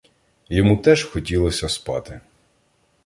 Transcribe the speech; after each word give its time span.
Йому 0.49 0.77
теж 0.77 1.03
хотілося 1.03 1.69
спати. 1.69 2.19